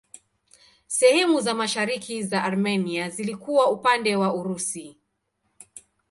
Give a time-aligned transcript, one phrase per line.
[0.87, 4.97] Sehemu za mashariki za Armenia zilikuwa upande wa Urusi.